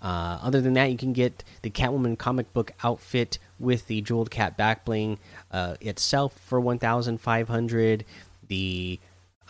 Uh, 0.00 0.38
other 0.40 0.62
than 0.62 0.72
that, 0.72 0.90
you 0.90 0.96
can 0.96 1.12
get 1.12 1.44
the 1.60 1.68
Catwoman 1.68 2.16
comic 2.16 2.54
book 2.54 2.72
outfit 2.82 3.38
with 3.58 3.86
the 3.86 4.00
jeweled 4.00 4.30
cat 4.30 4.56
back 4.56 4.86
bling 4.86 5.18
uh, 5.52 5.74
itself 5.82 6.40
for 6.46 6.58
1,500. 6.58 8.04
The 8.48 8.98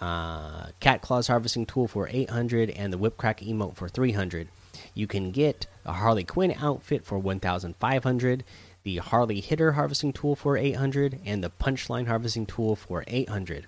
uh, 0.00 0.66
cat 0.80 1.02
claws 1.02 1.28
harvesting 1.28 1.66
tool 1.66 1.86
for 1.86 2.08
800 2.10 2.70
and 2.70 2.92
the 2.92 2.98
whip 2.98 3.16
crack 3.16 3.42
emote 3.42 3.76
for 3.76 3.88
300. 3.88 4.48
You 4.92 5.06
can 5.06 5.30
get 5.30 5.66
a 5.84 5.92
Harley 5.92 6.24
Quinn 6.24 6.52
outfit 6.60 7.04
for 7.04 7.16
1,500 7.16 8.44
the 8.82 8.98
Harley 8.98 9.40
Hitter 9.40 9.72
harvesting 9.72 10.12
tool 10.12 10.34
for 10.34 10.56
800, 10.56 11.20
and 11.24 11.42
the 11.42 11.50
Punchline 11.50 12.06
harvesting 12.06 12.46
tool 12.46 12.76
for 12.76 13.04
800. 13.06 13.66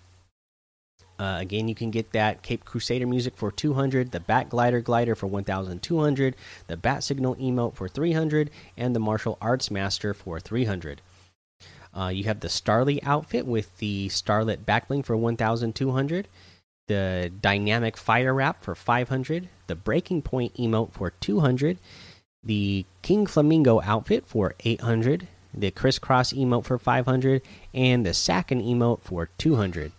Uh, 1.19 1.39
again, 1.39 1.69
you 1.69 1.75
can 1.75 1.91
get 1.91 2.13
that 2.13 2.43
Cape 2.43 2.65
Crusader 2.65 3.07
music 3.07 3.37
for 3.37 3.53
200, 3.53 4.11
the 4.11 4.21
Bat 4.21 4.49
Glider 4.49 4.81
glider 4.81 5.15
for 5.15 5.29
1,200, 5.29 6.35
the 6.67 6.77
Bat 6.77 7.05
Signal 7.05 7.37
emote 7.37 7.75
for 7.75 7.87
300, 7.87 8.51
and 8.77 8.95
the 8.95 9.01
Martial 9.01 9.39
Arts 9.41 9.71
Master 9.71 10.15
for 10.15 10.41
300. 10.41 11.01
Uh, 11.95 12.09
you 12.09 12.25
have 12.25 12.41
the 12.41 12.49
Starlie 12.49 12.99
outfit 13.03 13.47
with 13.47 13.77
the 13.79 14.09
Starlit 14.09 14.65
backbling 14.65 15.05
for 15.05 15.17
1,200, 15.17 16.27
the 16.89 17.31
Dynamic 17.41 17.97
Fire 17.97 18.35
Wrap 18.35 18.61
for 18.61 18.75
500, 18.75 19.49
the 19.67 19.77
Breaking 19.77 20.23
Point 20.23 20.55
emote 20.55 20.93
for 20.93 21.11
200, 21.11 21.79
the 22.45 22.85
King 23.03 23.27
Flamingo 23.27 23.81
outfit 23.83 24.25
for 24.27 24.55
800, 24.61 25.29
the 25.55 25.71
Crisscross 25.71 26.33
emote 26.33 26.65
for 26.65 26.79
500, 26.79 27.43
and 27.73 28.05
the 28.05 28.15
Sakin 28.15 28.61
emote 28.63 29.03
for 29.03 29.29
200. 29.39 29.93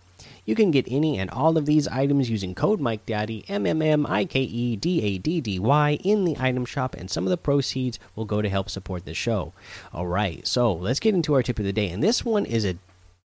You 0.44 0.54
can 0.54 0.70
get 0.70 0.86
any 0.88 1.18
and 1.18 1.30
all 1.30 1.56
of 1.56 1.64
these 1.64 1.88
items 1.88 2.28
using 2.28 2.54
code 2.54 2.80
MikeDaddy, 2.80 3.48
M 3.48 3.64
M 3.64 3.80
M 3.80 4.06
I 4.06 4.26
K 4.26 4.40
E 4.40 4.76
D 4.76 5.02
A 5.02 5.18
D 5.18 5.40
D 5.40 5.58
Y, 5.58 5.98
in 6.04 6.24
the 6.24 6.36
item 6.38 6.66
shop, 6.66 6.94
and 6.94 7.10
some 7.10 7.24
of 7.24 7.30
the 7.30 7.38
proceeds 7.38 7.98
will 8.14 8.26
go 8.26 8.42
to 8.42 8.48
help 8.50 8.68
support 8.68 9.06
the 9.06 9.14
show. 9.14 9.54
All 9.92 10.06
right, 10.06 10.46
so 10.46 10.72
let's 10.74 11.00
get 11.00 11.14
into 11.14 11.34
our 11.34 11.42
tip 11.42 11.58
of 11.58 11.64
the 11.64 11.72
day. 11.72 11.88
And 11.88 12.02
this 12.02 12.24
one 12.24 12.44
is 12.44 12.66
a 12.66 12.76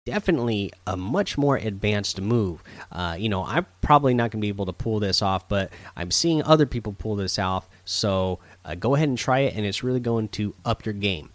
definitely 0.06 0.72
a 0.88 0.98
much 0.98 1.38
more 1.38 1.58
advanced 1.58 2.20
move. 2.22 2.64
Uh, 2.92 3.16
you 3.20 3.30
know, 3.30 3.44
I'm 3.44 3.66
probably 3.82 4.14
not 4.14 4.32
going 4.32 4.40
to 4.40 4.46
be 4.46 4.48
able 4.48 4.66
to 4.66 4.74
pull 4.74 5.00
this 5.00 5.22
off, 5.22 5.48
but 5.48 5.72
I'm 5.96 6.10
seeing 6.10 6.42
other 6.44 6.66
people 6.66 6.94
pull 6.94 7.16
this 7.16 7.38
off. 7.38 7.68
So 7.86 8.40
uh, 8.66 8.76
go 8.76 8.96
ahead 8.96 9.10
and 9.10 9.18
try 9.18 9.40
it, 9.40 9.56
and 9.56 9.66
it's 9.66 9.84
really 9.84 10.00
going 10.00 10.28
to 10.30 10.54
up 10.66 10.86
your 10.86 10.94
game. 10.94 11.30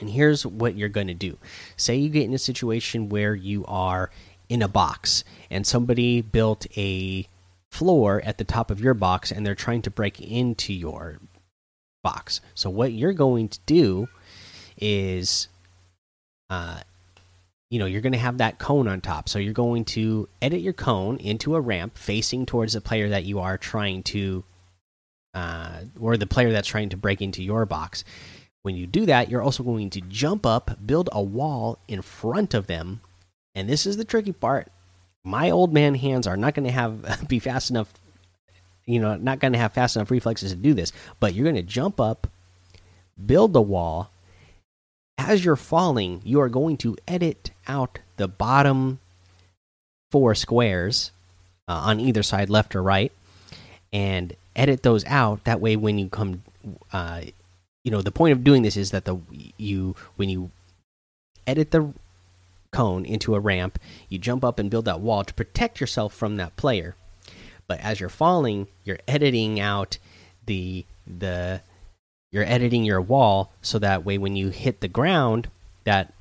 And 0.00 0.10
here's 0.10 0.46
what 0.46 0.74
you're 0.76 0.88
going 0.88 1.08
to 1.08 1.14
do 1.14 1.38
say 1.76 1.96
you 1.96 2.08
get 2.08 2.24
in 2.24 2.34
a 2.34 2.38
situation 2.38 3.08
where 3.08 3.34
you 3.34 3.64
are 3.66 4.10
in 4.48 4.62
a 4.62 4.68
box 4.68 5.24
and 5.50 5.66
somebody 5.66 6.20
built 6.20 6.66
a 6.76 7.26
floor 7.70 8.20
at 8.24 8.38
the 8.38 8.44
top 8.44 8.70
of 8.70 8.80
your 8.80 8.94
box 8.94 9.30
and 9.30 9.46
they're 9.46 9.54
trying 9.54 9.82
to 9.82 9.90
break 9.90 10.20
into 10.20 10.72
your 10.72 11.18
box. 12.02 12.40
So, 12.54 12.70
what 12.70 12.92
you're 12.92 13.12
going 13.12 13.48
to 13.48 13.58
do 13.66 14.08
is, 14.78 15.48
uh, 16.50 16.80
you 17.70 17.78
know, 17.78 17.86
you're 17.86 18.00
going 18.00 18.12
to 18.12 18.18
have 18.18 18.38
that 18.38 18.58
cone 18.58 18.88
on 18.88 19.00
top. 19.00 19.28
So, 19.28 19.38
you're 19.38 19.52
going 19.52 19.84
to 19.86 20.28
edit 20.40 20.60
your 20.60 20.72
cone 20.72 21.18
into 21.18 21.54
a 21.54 21.60
ramp 21.60 21.96
facing 21.96 22.46
towards 22.46 22.72
the 22.74 22.80
player 22.80 23.08
that 23.10 23.24
you 23.24 23.38
are 23.38 23.56
trying 23.56 24.02
to 24.04 24.44
uh, 25.34 25.80
or 26.00 26.16
the 26.16 26.26
player 26.26 26.52
that's 26.52 26.68
trying 26.68 26.90
to 26.90 26.96
break 26.96 27.20
into 27.20 27.42
your 27.42 27.66
box. 27.66 28.04
When 28.62 28.76
you 28.76 28.86
do 28.86 29.06
that, 29.06 29.28
you're 29.28 29.42
also 29.42 29.62
going 29.62 29.90
to 29.90 30.00
jump 30.02 30.46
up, 30.46 30.78
build 30.86 31.08
a 31.12 31.22
wall 31.22 31.78
in 31.88 32.02
front 32.02 32.54
of 32.54 32.66
them, 32.66 33.00
and 33.54 33.68
this 33.68 33.86
is 33.86 33.96
the 33.96 34.04
tricky 34.04 34.32
part. 34.32 34.68
My 35.24 35.50
old 35.50 35.72
man 35.72 35.94
hands 35.94 36.26
are 36.26 36.36
not 36.36 36.54
going 36.54 36.66
to 36.66 36.72
have 36.72 37.24
be 37.28 37.38
fast 37.38 37.70
enough, 37.70 37.92
you 38.86 39.00
know, 39.00 39.16
not 39.16 39.40
going 39.40 39.52
to 39.52 39.58
have 39.58 39.72
fast 39.72 39.96
enough 39.96 40.10
reflexes 40.10 40.52
to 40.52 40.56
do 40.56 40.74
this. 40.74 40.92
But 41.20 41.34
you're 41.34 41.44
going 41.44 41.56
to 41.56 41.62
jump 41.62 42.00
up, 42.00 42.28
build 43.24 43.52
the 43.52 43.62
wall. 43.62 44.10
As 45.18 45.44
you're 45.44 45.56
falling, 45.56 46.20
you 46.24 46.40
are 46.40 46.48
going 46.48 46.76
to 46.78 46.96
edit 47.06 47.50
out 47.68 47.98
the 48.16 48.26
bottom 48.26 48.98
four 50.10 50.34
squares 50.34 51.10
uh, 51.68 51.72
on 51.72 52.00
either 52.00 52.22
side, 52.22 52.50
left 52.50 52.74
or 52.74 52.82
right, 52.82 53.12
and 53.92 54.34
edit 54.56 54.82
those 54.82 55.04
out. 55.06 55.44
That 55.44 55.60
way, 55.60 55.76
when 55.76 55.98
you 55.98 56.08
come, 56.08 56.42
uh, 56.92 57.22
you 57.84 57.90
know, 57.90 58.02
the 58.02 58.10
point 58.10 58.32
of 58.32 58.44
doing 58.44 58.62
this 58.62 58.76
is 58.76 58.90
that 58.90 59.04
the 59.04 59.18
you 59.56 59.96
when 60.16 60.28
you 60.28 60.50
edit 61.46 61.70
the 61.70 61.92
cone 62.72 63.04
into 63.04 63.34
a 63.34 63.40
ramp, 63.40 63.78
you 64.08 64.18
jump 64.18 64.44
up 64.44 64.58
and 64.58 64.70
build 64.70 64.86
that 64.86 65.00
wall 65.00 65.24
to 65.24 65.34
protect 65.34 65.80
yourself 65.80 66.14
from 66.14 66.36
that 66.36 66.56
player. 66.56 66.96
But 67.66 67.80
as 67.80 68.00
you're 68.00 68.08
falling, 68.08 68.68
you're 68.84 68.98
editing 69.06 69.60
out 69.60 69.98
the 70.46 70.84
the 71.06 71.62
you're 72.30 72.44
editing 72.44 72.84
your 72.84 73.00
wall 73.00 73.52
so 73.60 73.78
that 73.78 74.04
way 74.04 74.18
when 74.18 74.36
you 74.36 74.48
hit 74.48 74.80
the 74.80 74.88
ground, 74.88 75.48
that 75.84 76.12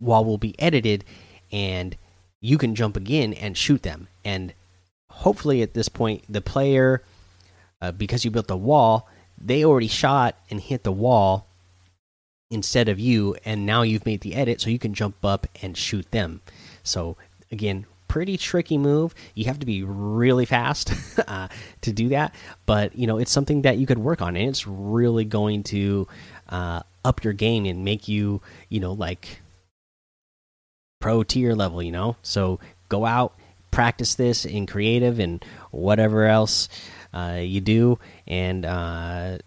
wall 0.00 0.24
will 0.24 0.38
be 0.38 0.54
edited 0.58 1.04
and 1.50 1.96
you 2.40 2.58
can 2.58 2.74
jump 2.74 2.96
again 2.96 3.32
and 3.32 3.56
shoot 3.56 3.82
them. 3.82 4.08
And 4.24 4.52
hopefully 5.14 5.62
at 5.62 5.74
this 5.74 5.88
point 5.88 6.24
the 6.28 6.40
player 6.40 7.02
uh, 7.80 7.92
because 7.92 8.24
you 8.24 8.30
built 8.30 8.48
the 8.48 8.56
wall 8.56 9.08
they 9.40 9.64
already 9.64 9.88
shot 9.88 10.36
and 10.50 10.60
hit 10.60 10.84
the 10.84 10.92
wall 10.92 11.46
instead 12.50 12.88
of 12.88 12.98
you 12.98 13.36
and 13.44 13.64
now 13.64 13.82
you've 13.82 14.06
made 14.06 14.20
the 14.20 14.34
edit 14.34 14.60
so 14.60 14.70
you 14.70 14.78
can 14.78 14.94
jump 14.94 15.24
up 15.24 15.46
and 15.62 15.76
shoot 15.76 16.10
them. 16.10 16.40
So 16.82 17.16
again 17.50 17.86
pretty 18.08 18.36
tricky 18.36 18.78
move. 18.78 19.14
You 19.34 19.46
have 19.46 19.58
to 19.60 19.66
be 19.66 19.82
really 19.82 20.44
fast 20.44 20.92
uh, 21.28 21.48
to 21.82 21.92
do 21.92 22.08
that 22.08 22.34
but 22.66 22.96
you 22.96 23.06
know 23.06 23.18
it's 23.18 23.32
something 23.32 23.62
that 23.62 23.78
you 23.78 23.86
could 23.86 23.98
work 23.98 24.20
on 24.20 24.36
and 24.36 24.48
it's 24.48 24.66
really 24.66 25.24
going 25.24 25.62
to 25.64 26.06
uh, 26.48 26.82
up 27.04 27.24
your 27.24 27.32
game 27.32 27.64
and 27.66 27.84
make 27.84 28.08
you 28.08 28.40
you 28.68 28.80
know 28.80 28.92
like 28.92 29.40
pro 31.00 31.22
tier 31.22 31.54
level 31.54 31.82
you 31.82 31.92
know? 31.92 32.16
So 32.22 32.60
go 32.88 33.04
out 33.04 33.34
practice 33.74 34.14
this 34.14 34.44
in 34.44 34.66
creative 34.66 35.18
and 35.18 35.44
whatever 35.70 36.26
else 36.26 36.68
uh, 37.12 37.40
you 37.40 37.60
do, 37.60 37.98
and 38.26 38.64
uh, 38.64 39.38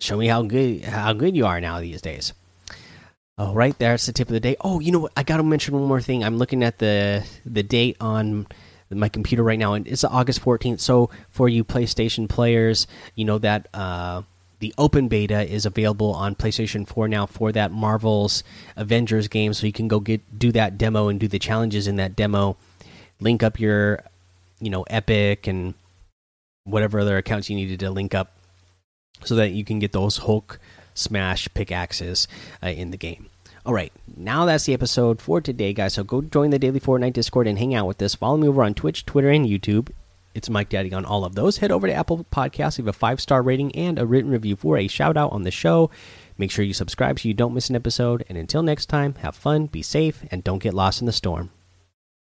show 0.00 0.16
me 0.16 0.26
how 0.26 0.42
good 0.42 0.82
how 0.82 1.12
good 1.12 1.36
you 1.36 1.46
are 1.46 1.60
now 1.60 1.80
these 1.80 2.00
days. 2.02 2.32
Oh, 3.38 3.52
right 3.52 3.78
there's 3.78 4.06
the 4.06 4.12
tip 4.12 4.28
of 4.28 4.32
the 4.32 4.40
day. 4.40 4.56
Oh, 4.62 4.80
you 4.80 4.92
know 4.92 5.00
what? 5.00 5.12
I 5.16 5.22
got 5.22 5.36
to 5.36 5.42
mention 5.42 5.74
one 5.74 5.84
more 5.84 6.00
thing. 6.00 6.24
I'm 6.24 6.38
looking 6.38 6.62
at 6.62 6.78
the 6.78 7.26
the 7.44 7.62
date 7.62 7.96
on 8.00 8.46
my 8.90 9.08
computer 9.08 9.42
right 9.42 9.58
now, 9.58 9.74
and 9.74 9.86
it's 9.86 10.04
August 10.04 10.42
14th. 10.42 10.80
So 10.80 11.10
for 11.28 11.48
you 11.48 11.64
PlayStation 11.64 12.28
players, 12.28 12.86
you 13.14 13.24
know 13.24 13.38
that 13.38 13.68
uh, 13.74 14.22
the 14.60 14.72
open 14.78 15.08
beta 15.08 15.42
is 15.42 15.66
available 15.66 16.14
on 16.14 16.34
PlayStation 16.34 16.86
4 16.86 17.08
now 17.08 17.26
for 17.26 17.52
that 17.52 17.72
Marvel's 17.72 18.42
Avengers 18.74 19.28
game. 19.28 19.52
So 19.52 19.66
you 19.66 19.72
can 19.72 19.88
go 19.88 20.00
get 20.00 20.38
do 20.38 20.50
that 20.52 20.78
demo 20.78 21.08
and 21.08 21.20
do 21.20 21.28
the 21.28 21.38
challenges 21.38 21.86
in 21.86 21.96
that 21.96 22.16
demo. 22.16 22.56
Link 23.20 23.42
up 23.42 23.58
your, 23.58 24.02
you 24.60 24.70
know, 24.70 24.82
Epic 24.84 25.46
and 25.46 25.74
whatever 26.64 27.00
other 27.00 27.16
accounts 27.16 27.48
you 27.48 27.56
needed 27.56 27.80
to 27.80 27.90
link 27.90 28.14
up, 28.14 28.32
so 29.24 29.34
that 29.36 29.52
you 29.52 29.64
can 29.64 29.78
get 29.78 29.92
those 29.92 30.18
Hulk 30.18 30.58
smash 30.94 31.48
pickaxes 31.54 32.28
uh, 32.62 32.68
in 32.68 32.90
the 32.90 32.96
game. 32.96 33.28
All 33.64 33.74
right, 33.74 33.92
now 34.16 34.44
that's 34.44 34.64
the 34.64 34.74
episode 34.74 35.20
for 35.20 35.40
today, 35.40 35.72
guys. 35.72 35.94
So 35.94 36.04
go 36.04 36.22
join 36.22 36.50
the 36.50 36.58
Daily 36.58 36.78
Fortnite 36.78 37.14
Discord 37.14 37.48
and 37.48 37.58
hang 37.58 37.74
out 37.74 37.86
with 37.86 38.00
us. 38.00 38.14
Follow 38.14 38.36
me 38.36 38.48
over 38.48 38.62
on 38.62 38.74
Twitch, 38.74 39.04
Twitter, 39.04 39.28
and 39.28 39.46
YouTube. 39.46 39.90
It's 40.34 40.50
Mike 40.50 40.68
Daddy 40.68 40.92
on 40.92 41.04
all 41.04 41.24
of 41.24 41.34
those. 41.34 41.56
Head 41.56 41.72
over 41.72 41.86
to 41.86 41.92
Apple 41.94 42.26
Podcasts, 42.30 42.78
leave 42.78 42.86
a 42.86 42.92
five 42.92 43.20
star 43.20 43.42
rating 43.42 43.74
and 43.74 43.98
a 43.98 44.06
written 44.06 44.30
review 44.30 44.54
for 44.54 44.76
a 44.76 44.86
shout 44.86 45.16
out 45.16 45.32
on 45.32 45.42
the 45.42 45.50
show. 45.50 45.90
Make 46.38 46.50
sure 46.50 46.64
you 46.64 46.74
subscribe 46.74 47.18
so 47.18 47.26
you 47.26 47.34
don't 47.34 47.54
miss 47.54 47.70
an 47.70 47.76
episode. 47.76 48.24
And 48.28 48.36
until 48.36 48.62
next 48.62 48.86
time, 48.86 49.14
have 49.16 49.34
fun, 49.34 49.66
be 49.66 49.82
safe, 49.82 50.24
and 50.30 50.44
don't 50.44 50.62
get 50.62 50.74
lost 50.74 51.00
in 51.00 51.06
the 51.06 51.12
storm. 51.12 51.50